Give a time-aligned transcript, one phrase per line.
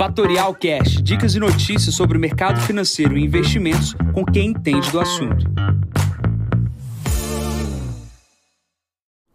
[0.00, 4.98] Fatorial Cash, dicas e notícias sobre o mercado financeiro e investimentos com quem entende do
[4.98, 5.44] assunto.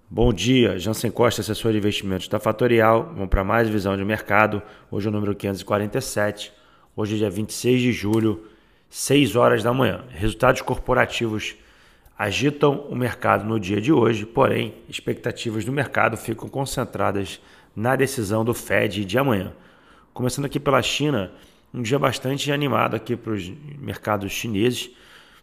[0.10, 3.12] Bom dia, Jansen Costa, assessor de investimentos da Fatorial.
[3.14, 4.60] Vamos para mais visão de mercado.
[4.90, 6.52] Hoje é o número 547.
[6.96, 8.48] Hoje é dia 26 de julho,
[8.90, 10.04] 6 horas da manhã.
[10.10, 11.54] Resultados corporativos
[12.18, 17.40] agitam o mercado no dia de hoje, porém, expectativas do mercado ficam concentradas
[17.76, 19.54] na decisão do Fed de amanhã.
[20.16, 21.30] Começando aqui pela China,
[21.74, 24.90] um dia bastante animado aqui para os mercados chineses,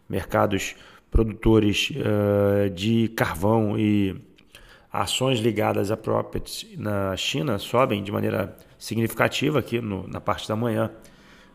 [0.09, 0.75] mercados
[1.11, 4.17] produtores uh, de carvão e
[4.91, 10.57] ações ligadas a properties na China sobem de maneira significativa aqui no, na parte da
[10.57, 10.91] manhã,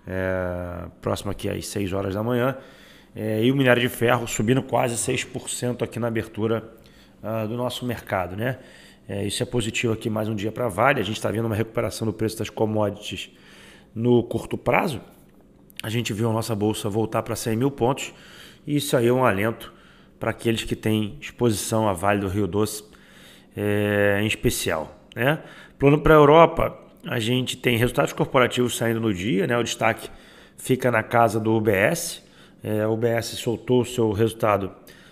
[0.06, 2.56] é, próximo aqui às 6 horas da manhã,
[3.16, 6.72] é, e o minério de ferro subindo quase 6% aqui na abertura
[7.24, 8.36] uh, do nosso mercado.
[8.36, 8.60] Né?
[9.10, 11.00] É, isso é positivo aqui mais um dia para a Vale.
[11.00, 13.30] A gente está vendo uma recuperação do preço das commodities
[13.96, 15.00] no curto prazo.
[15.82, 18.14] A gente viu a nossa bolsa voltar para 100 mil pontos.
[18.66, 19.74] E isso aí é um alento
[20.20, 22.84] para aqueles que têm exposição à Vale do Rio Doce
[23.56, 25.00] é, em especial.
[25.16, 25.42] Né?
[25.80, 29.48] Plano para a Europa, a gente tem resultados corporativos saindo no dia.
[29.48, 29.58] Né?
[29.58, 30.10] O destaque
[30.58, 32.22] fica na casa do UBS.
[32.62, 34.70] É, o UBS soltou o seu resultado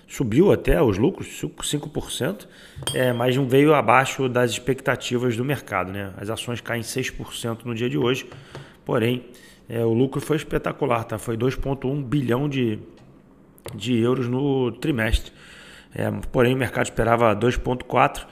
[0.07, 2.47] subiu até os lucros, 5%,
[2.93, 5.91] é, mas não veio abaixo das expectativas do mercado.
[5.91, 6.13] Né?
[6.17, 8.27] As ações caem 6% no dia de hoje,
[8.83, 9.25] porém
[9.67, 11.17] é, o lucro foi espetacular, tá?
[11.17, 12.79] foi 2,1 bilhão de,
[13.73, 15.31] de euros no trimestre.
[15.93, 18.25] É, porém o mercado esperava 2,4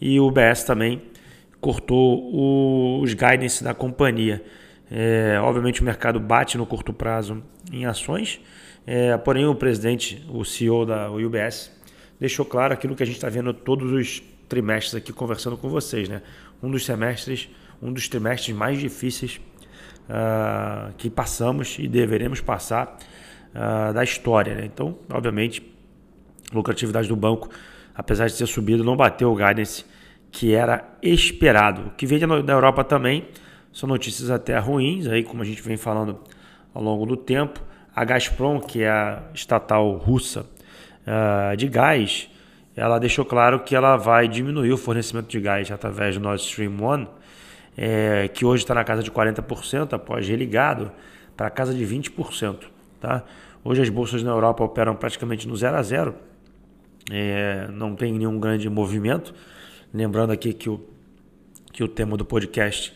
[0.00, 1.02] e o UBS também
[1.60, 4.44] cortou o, os guidance da companhia.
[4.90, 8.40] É, obviamente o mercado bate no curto prazo em ações,
[8.86, 11.70] é, porém, o presidente, o CEO da UBS,
[12.20, 16.08] deixou claro aquilo que a gente está vendo todos os trimestres aqui conversando com vocês.
[16.08, 16.22] Né?
[16.62, 17.48] Um dos semestres,
[17.80, 19.40] um dos trimestres mais difíceis
[20.08, 22.98] uh, que passamos e deveremos passar
[23.54, 24.54] uh, da história.
[24.54, 24.66] Né?
[24.66, 25.62] Então, obviamente,
[26.52, 27.48] a lucratividade do banco,
[27.94, 29.84] apesar de ter subido, não bateu o guidance
[30.30, 31.86] que era esperado.
[31.86, 33.28] O que vem da Europa também
[33.74, 36.20] são notícias até ruins, aí como a gente vem falando
[36.72, 37.60] ao longo do tempo.
[37.94, 40.46] A Gazprom, que é a estatal russa
[41.02, 42.30] uh, de gás,
[42.76, 46.72] ela deixou claro que ela vai diminuir o fornecimento de gás através do Nord Stream
[46.72, 47.06] 1,
[47.76, 50.92] é, que hoje está na casa de 40%, após religado,
[51.36, 52.66] para a casa de 20%.
[53.00, 53.24] Tá?
[53.64, 56.14] Hoje as bolsas na Europa operam praticamente no 0 a 0,
[57.10, 59.34] é, não tem nenhum grande movimento.
[59.92, 60.80] Lembrando aqui que o,
[61.72, 62.94] que o tema do podcast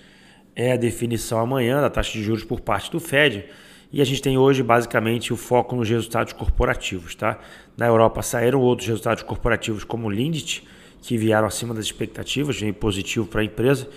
[0.58, 3.44] é a definição amanhã da taxa de juros por parte do Fed.
[3.92, 7.14] E a gente tem hoje basicamente o foco nos resultados corporativos.
[7.14, 7.38] Tá?
[7.76, 10.66] Na Europa saíram outros resultados corporativos como o Lindt,
[11.00, 13.88] que vieram acima das expectativas, vem positivo para a empresa,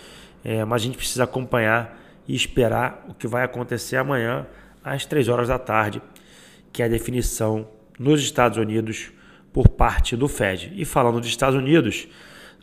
[0.43, 4.45] é, mas a gente precisa acompanhar e esperar o que vai acontecer amanhã
[4.83, 5.99] às 3 horas da tarde,
[6.71, 7.67] que é a definição
[7.97, 9.11] nos Estados Unidos
[9.51, 10.71] por parte do Fed.
[10.75, 12.07] E falando dos Estados Unidos,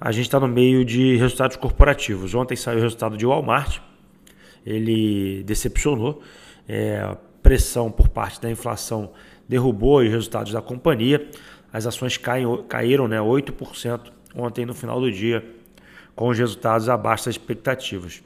[0.01, 2.33] a gente está no meio de resultados corporativos.
[2.33, 3.88] Ontem saiu o resultado de Walmart,
[4.65, 6.23] ele decepcionou
[6.69, 9.11] é, pressão por parte da inflação
[9.49, 11.27] derrubou os resultados da companhia.
[11.73, 14.01] As ações caem, caíram né, 8%
[14.35, 15.45] ontem no final do dia,
[16.15, 18.23] com os resultados abaixo das expectativas.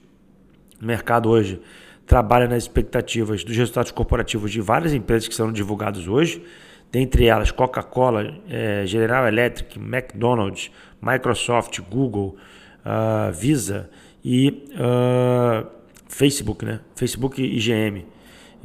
[0.80, 1.60] O mercado hoje
[2.06, 6.44] trabalha nas expectativas dos resultados corporativos de várias empresas que serão divulgados hoje,
[6.90, 12.36] dentre elas Coca-Cola, é, General Electric, McDonald's, Microsoft, Google,
[12.84, 13.88] uh, Visa
[14.24, 15.66] e uh,
[16.14, 16.80] Facebook, né?
[16.94, 18.04] Facebook e GM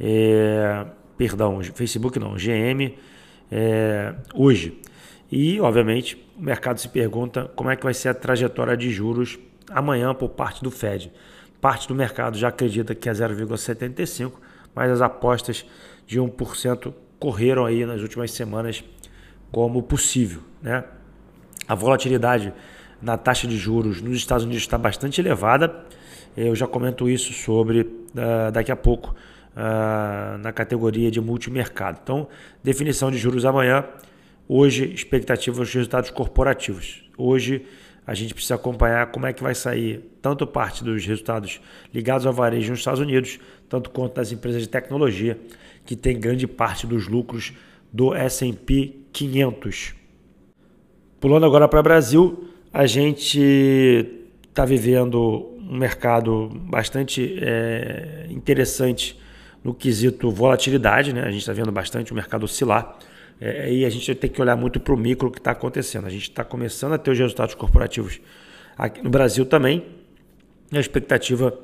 [0.00, 0.86] é,
[1.16, 2.94] perdão, Facebook não, GM
[3.50, 4.80] é, hoje.
[5.30, 9.38] E, obviamente, o mercado se pergunta como é que vai ser a trajetória de juros
[9.70, 11.12] amanhã por parte do Fed.
[11.60, 14.32] Parte do mercado já acredita que é 0,75,
[14.74, 15.66] mas as apostas
[16.06, 18.84] de 1% correram aí nas últimas semanas
[19.50, 20.40] como possível.
[20.62, 20.84] Né?
[21.66, 22.52] A volatilidade
[23.02, 25.84] na taxa de juros nos Estados Unidos está bastante elevada.
[26.40, 29.12] Eu já comento isso sobre uh, daqui a pouco
[29.56, 31.98] uh, na categoria de multimercado.
[32.00, 32.28] Então,
[32.62, 33.84] definição de juros amanhã.
[34.46, 37.02] Hoje, expectativa dos resultados corporativos.
[37.18, 37.66] Hoje,
[38.06, 41.60] a gente precisa acompanhar como é que vai sair tanto parte dos resultados
[41.92, 45.36] ligados ao varejo nos Estados Unidos, tanto quanto das empresas de tecnologia,
[45.84, 47.52] que tem grande parte dos lucros
[47.92, 49.92] do S&P 500.
[51.18, 54.06] Pulando agora para o Brasil, a gente
[54.48, 59.18] está vivendo um mercado bastante é, interessante
[59.62, 61.22] no quesito volatilidade, né?
[61.22, 62.98] A gente está vendo bastante o mercado oscilar.
[63.38, 66.06] É, e a gente tem que olhar muito para o micro que está acontecendo.
[66.06, 68.18] A gente está começando a ter os resultados corporativos
[68.78, 69.84] aqui no Brasil também.
[70.72, 71.58] A expectativa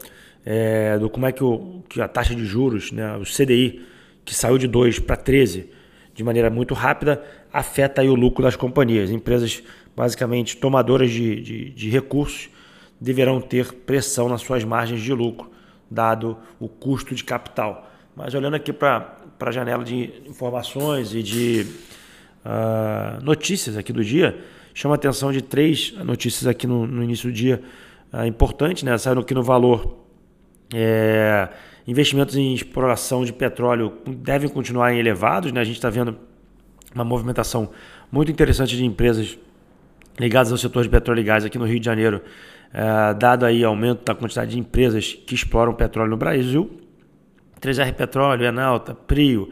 [0.45, 3.87] é, do como é que, o, que a taxa de juros, né, o CDI,
[4.25, 5.71] que saiu de 2 para 13
[6.15, 9.11] de maneira muito rápida, afeta aí o lucro das companhias.
[9.11, 9.63] Empresas
[9.97, 12.51] basicamente tomadoras de, de, de recursos
[13.01, 15.51] deverão ter pressão nas suas margens de lucro,
[15.91, 17.91] dado o custo de capital.
[18.17, 21.67] Mas olhando aqui para a janela de informações e de
[22.45, 24.39] uh, notícias aqui do dia,
[24.73, 27.61] chama a atenção de três notícias aqui no, no início do dia
[28.13, 28.97] uh, importantes, né?
[28.97, 29.99] Saindo aqui no valor.
[30.73, 31.49] É,
[31.87, 35.61] investimentos em exploração de petróleo devem continuar elevados, né?
[35.61, 36.17] A gente está vendo
[36.95, 37.71] uma movimentação
[38.11, 39.37] muito interessante de empresas
[40.19, 42.23] ligadas ao setor de petróleo e gás aqui no Rio de Janeiro,
[42.73, 46.71] é, dado aí aumento da quantidade de empresas que exploram petróleo no Brasil,
[47.61, 49.51] 3R Petróleo, Enalta, Prio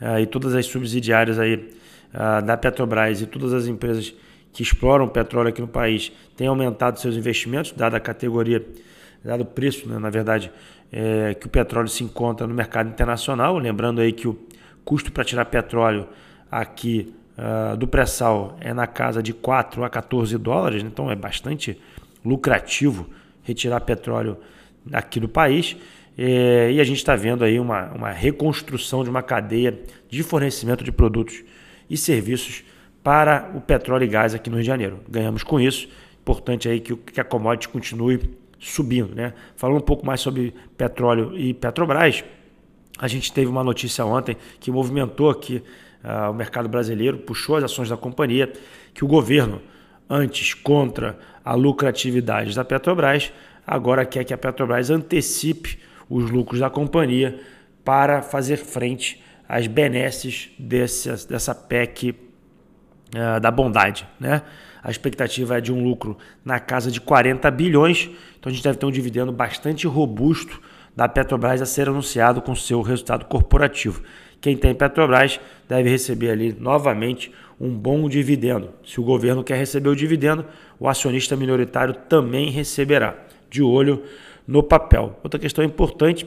[0.00, 1.70] é, e todas as subsidiárias aí
[2.12, 4.14] é, da Petrobras e todas as empresas
[4.52, 8.64] que exploram petróleo aqui no país têm aumentado seus investimentos, dada a categoria,
[9.24, 10.52] dado o preço, né, na verdade,
[10.92, 13.56] é, que o petróleo se encontra no mercado internacional.
[13.56, 14.38] Lembrando aí que o
[14.84, 16.06] custo para tirar petróleo
[16.50, 21.80] aqui uh, do pré-sal é na casa de 4 a 14 dólares, então é bastante
[22.24, 23.08] lucrativo
[23.42, 24.36] retirar petróleo
[24.92, 25.76] aqui do país.
[26.16, 29.78] É, e a gente está vendo aí uma, uma reconstrução de uma cadeia
[30.10, 31.42] de fornecimento de produtos
[31.88, 32.64] e serviços
[33.02, 35.00] para o petróleo e gás aqui no Rio de Janeiro.
[35.08, 35.88] Ganhamos com isso.
[36.20, 38.20] Importante aí que, que a commodity continue
[38.58, 39.14] subindo.
[39.14, 39.32] Né?
[39.56, 42.22] Falando um pouco mais sobre petróleo e Petrobras,
[42.98, 45.62] a gente teve uma notícia ontem que movimentou aqui
[46.04, 48.52] uh, o mercado brasileiro, puxou as ações da companhia,
[48.94, 49.60] que o governo,
[50.08, 53.32] antes contra a lucratividade da Petrobras,
[53.66, 55.78] agora quer que a Petrobras antecipe
[56.08, 57.40] os lucros da companhia
[57.84, 62.14] para fazer frente às benesses desse, dessa PEC
[63.14, 64.06] ah, da bondade.
[64.18, 64.42] Né?
[64.82, 68.78] A expectativa é de um lucro na casa de 40 bilhões, então a gente deve
[68.78, 70.60] ter um dividendo bastante robusto
[70.96, 74.02] da Petrobras a ser anunciado com seu resultado corporativo.
[74.42, 78.70] Quem tem Petrobras deve receber ali novamente um bom dividendo.
[78.84, 80.44] Se o governo quer receber o dividendo,
[80.80, 83.16] o acionista minoritário também receberá.
[83.48, 84.02] De olho
[84.46, 85.16] no papel.
[85.22, 86.26] Outra questão importante,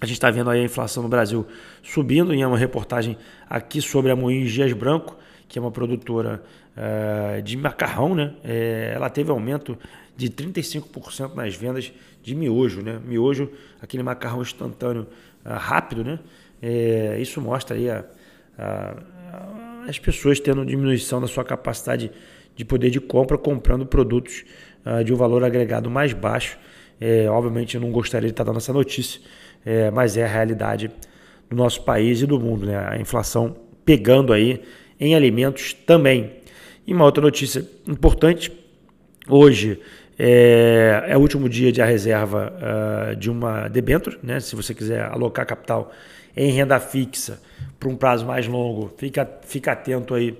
[0.00, 1.46] a gente está vendo aí a inflação no Brasil
[1.82, 3.18] subindo, e é uma reportagem
[3.50, 5.14] aqui sobre a Moinhos Dias Branco,
[5.46, 6.42] que é uma produtora
[6.74, 8.32] uh, de macarrão, né?
[8.42, 9.76] É, ela teve aumento
[10.16, 11.92] de 35% nas vendas
[12.22, 12.98] de miojo, né?
[13.04, 13.50] Miojo,
[13.82, 15.02] aquele macarrão instantâneo
[15.44, 16.18] uh, rápido, né?
[16.68, 18.04] É, isso mostra aí a,
[18.58, 18.96] a,
[19.86, 22.10] as pessoas tendo diminuição da sua capacidade
[22.56, 24.44] de poder de compra, comprando produtos
[24.84, 26.58] uh, de um valor agregado mais baixo.
[27.00, 29.20] É, obviamente eu não gostaria de estar dando essa notícia,
[29.64, 30.90] é, mas é a realidade
[31.48, 32.76] do nosso país e do mundo, né?
[32.76, 33.54] A inflação
[33.84, 34.60] pegando aí
[34.98, 36.32] em alimentos também.
[36.84, 38.50] E uma outra notícia importante,
[39.28, 39.78] hoje
[40.18, 44.40] é, é o último dia de a reserva uh, de uma debênture, né?
[44.40, 45.92] se você quiser alocar capital
[46.36, 47.40] em renda fixa
[47.80, 50.38] por um prazo mais longo, fica, fica atento aí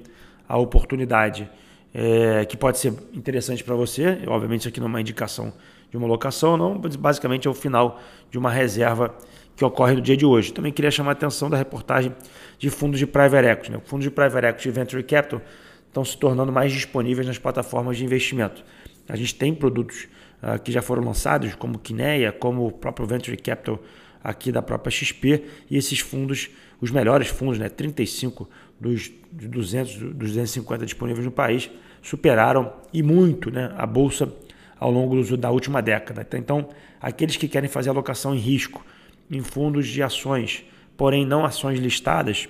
[0.48, 1.48] à oportunidade
[1.94, 4.18] é, que pode ser interessante para você.
[4.26, 5.52] Obviamente isso aqui não é uma indicação
[5.90, 8.00] de uma locação, não, basicamente é o final
[8.30, 9.16] de uma reserva
[9.56, 10.52] que ocorre no dia de hoje.
[10.52, 12.14] Também queria chamar a atenção da reportagem
[12.58, 13.72] de fundos de private equity.
[13.72, 13.80] Né?
[13.84, 15.40] Fundos de private equity e venture capital
[15.86, 18.62] estão se tornando mais disponíveis nas plataformas de investimento.
[19.08, 20.08] A gente tem produtos
[20.42, 23.80] uh, que já foram lançados, como Kineia, como o próprio venture capital
[24.26, 28.48] aqui da própria XP, e esses fundos, os melhores fundos, né, 35
[28.80, 31.70] dos 200, dos 250 disponíveis no país,
[32.02, 34.32] superaram e muito né, a bolsa
[34.80, 36.26] ao longo da última década.
[36.36, 36.68] Então,
[37.00, 38.84] aqueles que querem fazer alocação em risco
[39.30, 40.64] em fundos de ações,
[40.96, 42.48] porém não ações listadas,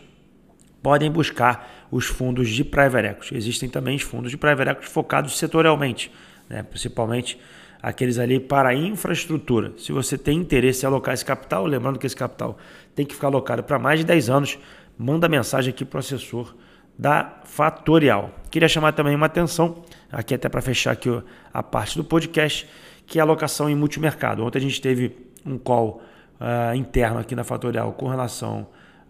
[0.83, 3.37] podem buscar os fundos de private equity.
[3.37, 6.11] Existem também os fundos de private equity focados setorialmente,
[6.49, 6.63] né?
[6.63, 7.39] principalmente
[7.83, 9.73] aqueles ali para infraestrutura.
[9.79, 12.57] Se você tem interesse em alocar esse capital, lembrando que esse capital
[12.95, 14.59] tem que ficar alocado para mais de 10 anos,
[14.99, 16.55] manda mensagem aqui para o assessor
[16.99, 18.31] da Fatorial.
[18.51, 21.11] Queria chamar também uma atenção, aqui até para fechar aqui
[21.53, 22.69] a parte do podcast,
[23.07, 24.45] que é a alocação em multimercado.
[24.45, 25.15] Ontem a gente teve
[25.45, 26.03] um call
[26.41, 28.67] uh, interno aqui na Fatorial com relação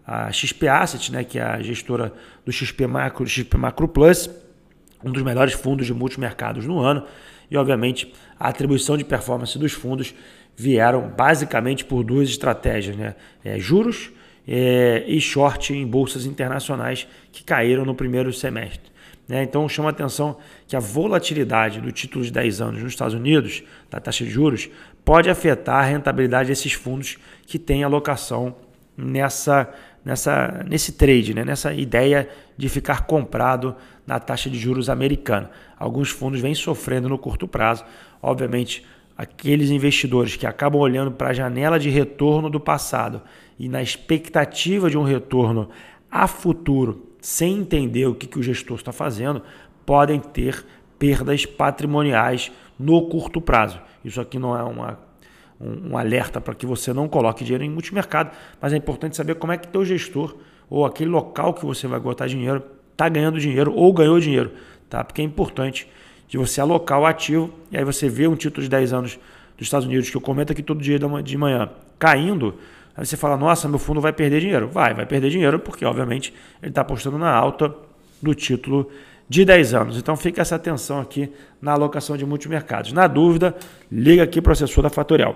[0.07, 2.13] a XP Asset, né, que é a gestora
[2.45, 4.29] do XP Macro, XP Macro Plus,
[5.03, 7.03] um dos melhores fundos de multimercados no ano.
[7.49, 10.13] E, obviamente, a atribuição de performance dos fundos
[10.55, 13.15] vieram basicamente por duas estratégias, né?
[13.43, 14.11] É, juros
[14.47, 18.91] é, e short em bolsas internacionais que caíram no primeiro semestre.
[19.27, 19.43] Né?
[19.43, 23.61] Então chama a atenção que a volatilidade do título de 10 anos nos Estados Unidos,
[23.89, 24.69] da taxa de juros,
[25.03, 28.55] pode afetar a rentabilidade desses fundos que têm alocação
[28.95, 29.69] nessa,
[30.07, 31.43] nessa, nesse trade, né?
[31.43, 35.51] nessa ideia de ficar comprado na taxa de juros americana.
[35.77, 37.83] Alguns fundos vêm sofrendo no curto prazo.
[38.21, 38.85] Obviamente,
[39.17, 43.21] aqueles investidores que acabam olhando para a janela de retorno do passado
[43.59, 45.69] e na expectativa de um retorno
[46.09, 49.41] a futuro, sem entender o que, que o gestor está fazendo,
[49.85, 50.65] podem ter
[50.97, 52.49] perdas patrimoniais
[52.79, 53.81] no curto prazo.
[54.05, 54.97] Isso aqui não é uma,
[55.59, 59.35] um, um alerta para que você não coloque dinheiro em multimercado, mas é importante saber
[59.35, 60.35] como é que teu gestor
[60.69, 64.51] ou aquele local que você vai botar dinheiro está ganhando dinheiro ou ganhou dinheiro,
[64.89, 65.03] tá?
[65.03, 65.87] Porque é importante
[66.27, 69.19] de você alocar o ativo e aí você vê um título de 10 anos
[69.57, 72.55] dos Estados Unidos que eu comento aqui todo dia de manhã caindo,
[72.95, 74.67] aí você fala, nossa, meu fundo vai perder dinheiro.
[74.67, 77.73] Vai, vai perder dinheiro porque obviamente ele está apostando na alta
[78.21, 78.89] do título
[79.29, 79.97] de 10 anos.
[79.97, 81.31] Então fica essa atenção aqui
[81.61, 82.91] na alocação de multimercados.
[82.93, 83.55] Na dúvida,
[83.91, 85.35] liga aqui para o assessor da Fatorial.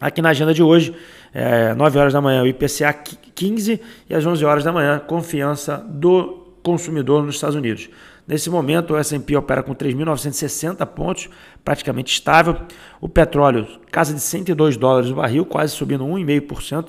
[0.00, 0.94] Aqui na agenda de hoje,
[1.32, 5.76] é, 9 horas da manhã, o IPCA 15 e às 11 horas da manhã, confiança
[5.76, 7.88] do consumidor nos Estados Unidos.
[8.26, 11.28] Nesse momento, o S&P opera com 3.960 pontos,
[11.64, 12.56] praticamente estável.
[13.00, 16.88] O petróleo, casa de 102 dólares o barril, quase subindo 1,5%.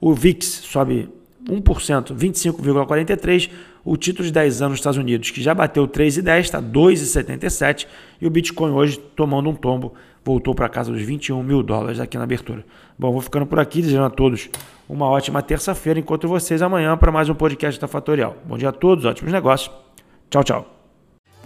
[0.00, 1.10] O VIX sobe
[1.48, 3.50] 1%, 25,43%.
[3.82, 7.86] O título de 10 anos nos Estados Unidos, que já bateu 3,10, está 2,77.
[8.20, 12.18] E o Bitcoin hoje tomando um tombo, voltou para casa dos 21 mil dólares aqui
[12.18, 12.64] na abertura.
[12.98, 14.50] Bom, vou ficando por aqui, desejando a todos
[14.88, 15.98] uma ótima terça-feira.
[15.98, 18.36] Encontro vocês amanhã para mais um podcast da Fatorial.
[18.44, 19.74] Bom dia a todos, ótimos negócios.
[20.28, 20.79] Tchau, tchau.